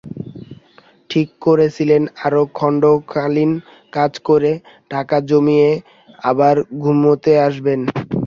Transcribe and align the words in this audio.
ঠিক 1.09 1.27
করেছিলেন 1.41 2.01
আরও 2.25 2.41
খণ্ডকালীন 2.57 3.51
কাজ 3.93 4.11
করে 4.27 4.51
টাকা 4.91 5.17
জমিয়ে 5.29 5.69
আবার 6.23 6.55
ঘুরতে 6.83 7.31
আসবেন। 7.47 7.79